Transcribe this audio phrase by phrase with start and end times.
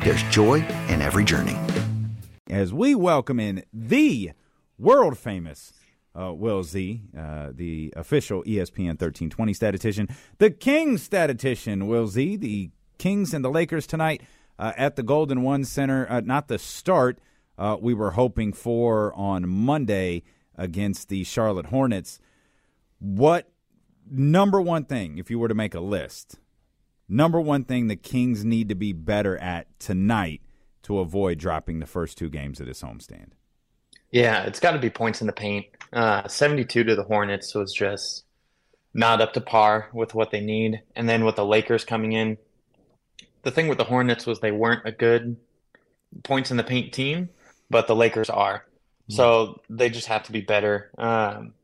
[0.00, 1.56] there's joy in every journey.
[2.48, 4.32] As we welcome in the
[4.78, 5.72] world famous
[6.18, 12.70] uh, Will Z, uh, the official ESPN 1320 statistician, the Kings statistician, Will Z, the
[12.98, 14.22] Kings and the Lakers tonight
[14.58, 16.06] uh, at the Golden One Center.
[16.10, 17.18] Uh, not the start
[17.58, 20.22] uh, we were hoping for on Monday
[20.56, 22.18] against the Charlotte Hornets.
[22.98, 23.50] What
[24.10, 26.38] number one thing, if you were to make a list,
[27.08, 30.42] number one thing the Kings need to be better at tonight
[30.82, 33.30] to avoid dropping the first two games of this homestand?
[34.10, 35.66] Yeah, it's got to be points in the paint.
[35.92, 38.24] Uh, 72 to the Hornets was just
[38.94, 40.82] not up to par with what they need.
[40.96, 42.38] And then with the Lakers coming in,
[43.42, 45.36] the thing with the Hornets was they weren't a good
[46.22, 47.28] points in the paint team,
[47.70, 48.64] but the Lakers are.
[49.10, 50.90] So they just have to be better.
[50.98, 51.54] Um,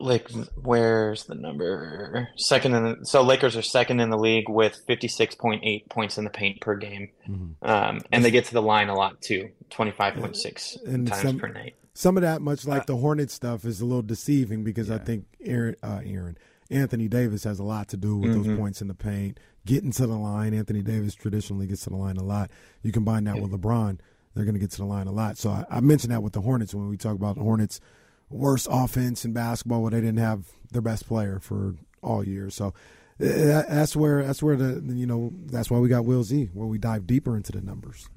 [0.00, 2.28] like, where's the number?
[2.36, 6.30] Second in the, so Lakers are second in the league with 56.8 points in the
[6.30, 7.10] paint per game.
[7.62, 11.48] Um, and they get to the line a lot too, 25.6 And times some- per
[11.48, 11.74] night.
[11.92, 14.98] Some of that, much Uh, like the Hornet stuff, is a little deceiving because I
[14.98, 16.38] think Aaron, uh, Aaron,
[16.70, 18.48] Anthony Davis has a lot to do with Mm-hmm.
[18.50, 20.54] those points in the paint, getting to the line.
[20.54, 22.50] Anthony Davis traditionally gets to the line a lot.
[22.82, 23.98] You combine that with LeBron,
[24.34, 25.36] they're going to get to the line a lot.
[25.36, 27.80] So I, I mentioned that with the Hornets when we talk about the Hornets'
[28.30, 32.50] worst offense in basketball, where they didn't have their best player for all year.
[32.50, 36.50] So uh, that's where that's where the you know that's why we got Will Z,
[36.54, 38.08] where we dive deeper into the numbers.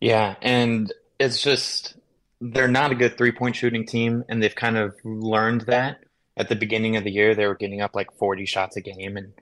[0.00, 1.96] Yeah, and it's just
[2.40, 6.00] they're not a good three-point shooting team, and they've kind of learned that.
[6.36, 9.16] At the beginning of the year, they were getting up like 40 shots a game
[9.16, 9.32] and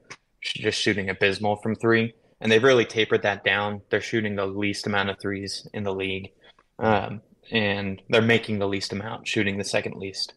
[0.43, 3.81] just shooting abysmal from three, and they've really tapered that down.
[3.91, 6.31] They're shooting the least amount of threes in the league,
[6.79, 10.35] um, and they're making the least amount, shooting the second least.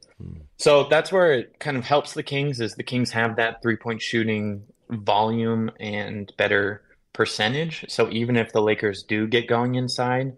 [0.57, 4.01] So that's where it kind of helps the Kings is the Kings have that three-point
[4.01, 7.85] shooting volume and better percentage.
[7.89, 10.37] So even if the Lakers do get going inside,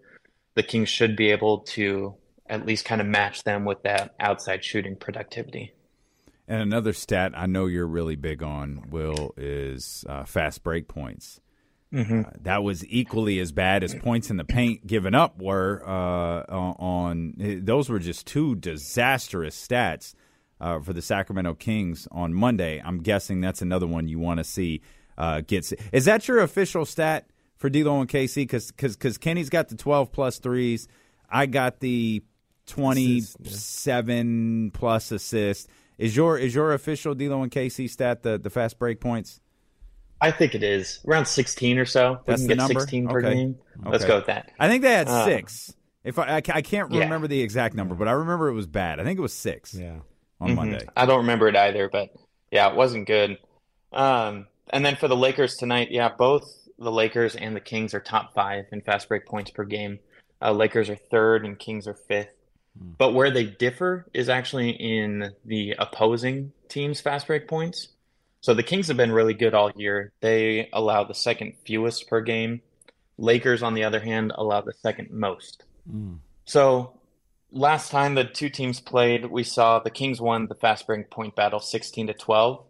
[0.54, 2.14] the Kings should be able to
[2.48, 5.72] at least kind of match them with that outside shooting productivity.
[6.48, 11.40] And another stat I know you're really big on, Will, is uh, fast break points.
[12.26, 16.42] Uh, that was equally as bad as points in the paint given up were uh,
[16.50, 17.34] on.
[17.62, 20.14] Those were just two disastrous stats
[20.60, 22.82] uh, for the Sacramento Kings on Monday.
[22.84, 24.82] I'm guessing that's another one you want to see
[25.16, 25.72] uh, gets.
[25.92, 28.42] Is that your official stat for D'Lo and KC?
[28.42, 30.88] Because because Kenny's got the 12 plus threes.
[31.30, 32.22] I got the
[32.66, 35.68] 27 plus assists.
[35.96, 39.40] Is your is your official D'Lo and KC stat the the fast break points?
[40.20, 42.12] I think it is around 16 or so.
[42.12, 42.80] We That's can the get number?
[42.80, 43.34] 16 per Okay.
[43.34, 43.56] game.
[43.84, 44.50] Let's go with that.
[44.58, 45.72] I think they had Uh, six.
[46.04, 47.00] If I, I, I can't Yeah.
[47.04, 48.98] remember the exact number, but I remember it was bad.
[48.98, 49.98] I think it was six Yeah.
[50.40, 50.54] on Mhm.
[50.56, 50.86] Monday.
[50.96, 52.10] I don't remember it either, but
[52.50, 53.38] yeah, it wasn't good.
[53.92, 56.44] Um, and then for the Lakers tonight, yeah, both
[56.78, 59.98] the Lakers and the Kings are top five in fast break points per game.
[60.40, 62.34] Uh, Lakers are third and Kings are fifth.
[62.80, 67.88] But where they differ is actually in the opposing team's fast break points.
[68.48, 70.10] So the Kings have been really good all year.
[70.22, 72.62] They allow the second fewest per game.
[73.18, 75.64] Lakers, on the other hand, allow the second most.
[75.86, 76.14] Hmm.
[76.46, 76.98] So
[77.52, 81.36] last time the two teams played, we saw the Kings won the fast break point
[81.36, 82.64] battle 16 to 12.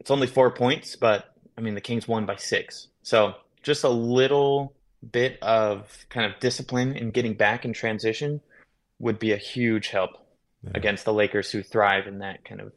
[0.00, 2.88] It's only four points, but I mean, the Kings won by six.
[3.02, 4.72] So just a little
[5.12, 8.40] bit of kind of discipline in getting back in transition
[9.00, 10.12] would be a huge help
[10.74, 12.72] against the Lakers who thrive in that kind of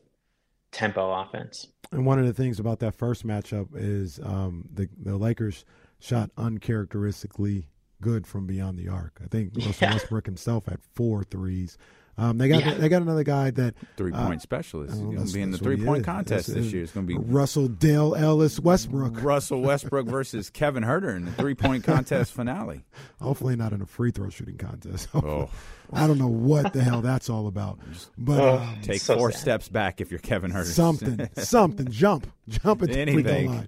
[0.71, 1.67] tempo offense.
[1.91, 5.65] And one of the things about that first matchup is um, the the Lakers
[5.99, 7.67] shot uncharacteristically
[8.01, 9.19] good from beyond the arc.
[9.23, 9.93] I think Russell Yeah.
[9.93, 11.77] Westbrook himself had four threes.
[12.19, 12.73] Um, they got Yeah.
[12.73, 14.93] they got another guy that Three uh, point specialist.
[14.95, 16.05] He's oh, going to be in the that's what he three point is.
[16.05, 16.83] contest That's this year.
[16.83, 19.21] It's going to be Russell Dale Ellis Westbrook.
[19.23, 22.85] Russell Westbrook versus Kevin Huerter in the three point contest finale.
[23.21, 25.07] Hopefully not in a free throw shooting contest.
[25.15, 25.49] Oh,
[25.93, 27.79] I don't know what the hell that's all about.
[28.17, 28.57] But Oh.
[28.57, 29.39] um, take So four sad.
[29.41, 30.65] steps back if you're Kevin Huerter.
[30.65, 33.47] something, something, jump, jump at the free throw Anything.
[33.49, 33.67] line.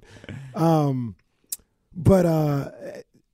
[0.56, 1.16] Um,
[1.96, 2.72] but uh,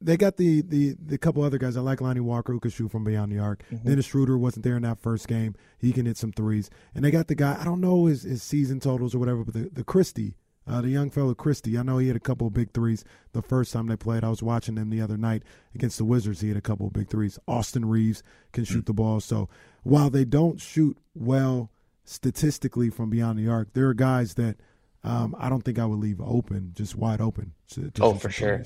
[0.06, 1.76] they got the, the the couple other guys.
[1.76, 3.64] I like Lonnie Walker who could shoot from beyond the arc.
[3.72, 3.88] Mm-hmm.
[3.90, 5.56] Dennis Schroeder wasn't there in that first game.
[5.80, 6.70] He can hit some threes.
[6.94, 7.58] And they got the guy.
[7.60, 10.36] I don't know his, his season totals or whatever, but the the Christie.
[10.68, 13.44] Uh, the young fellow Christie, I know he had a couple of big threes the
[13.44, 14.24] first time they played.
[14.24, 15.44] I was watching them the other night
[15.76, 16.42] against the Wizards.
[16.42, 17.38] He had a couple of big threes.
[17.48, 18.88] Austin Reaves can shoot Mm.
[18.88, 19.20] the ball.
[19.20, 19.48] So
[19.84, 21.70] while they don't shoot well
[22.04, 24.58] statistically from beyond the arc, there are guys that
[25.04, 27.54] um, I don't think I would leave open, just wide open.
[27.70, 28.64] to- to Oh, for sure.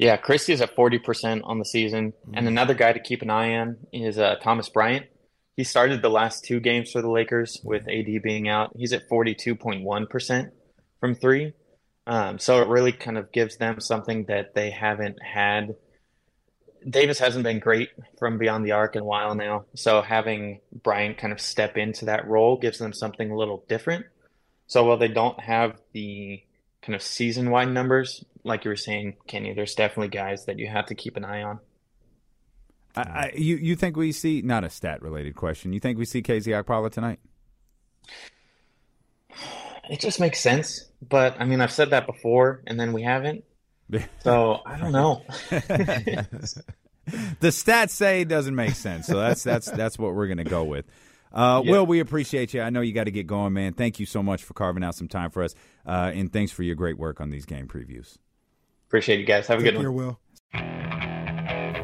[0.00, 2.12] Yeah, Christie's at 40% on the season.
[2.12, 2.34] Mm-hmm.
[2.34, 5.04] And another guy to keep an eye on is uh, Thomas Bryant.
[5.58, 8.70] He started the last two games for the Lakers with AD being out.
[8.74, 10.50] He's at 42.1%
[11.00, 11.52] from three.
[12.06, 15.74] Um, so it really kind of gives them something that they haven't had.
[16.88, 19.66] Davis hasn't been great from beyond the arc in a while now.
[19.74, 24.06] So having Bryant kind of step into that role gives them something a little different.
[24.66, 26.42] So while they don't have the
[26.82, 30.68] kind of season wide numbers, like you were saying, Kenny, there's definitely guys that you
[30.68, 31.60] have to keep an eye on.
[32.96, 35.72] I, I, you you think we see not a stat related question?
[35.72, 37.20] You think we see KZ Okpala tonight?
[39.88, 40.90] It just makes sense.
[41.06, 43.44] But I mean, I've said that before, and then we haven't.
[44.22, 45.24] So I don't know.
[45.50, 50.62] the stats say it doesn't make sense, so that's that's that's what we're to go
[50.62, 50.84] with.
[51.32, 51.70] Uh, Yeah.
[51.72, 52.60] Will, we appreciate you.
[52.62, 53.72] I know you got to get going, man.
[53.72, 55.54] Thank you so much for carving out some time for us,
[55.86, 58.16] uh, and thanks for your great work on these game previews.
[58.88, 59.46] Appreciate you guys.
[59.46, 60.06] Have a Take good care, one.
[60.06, 60.18] Will.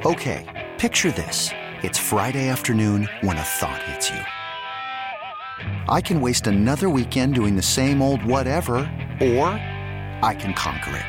[0.04, 1.50] Okay, picture this.
[1.82, 4.20] It's Friday afternoon when a thought hits you.
[5.88, 8.76] I can waste another weekend doing the same old whatever,
[9.20, 9.48] or
[10.22, 11.06] I can conquer it.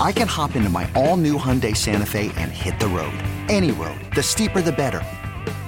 [0.00, 3.14] I can hop into my all new Hyundai Santa Fe and hit the road.
[3.48, 4.00] Any road.
[4.16, 5.02] The steeper, the better.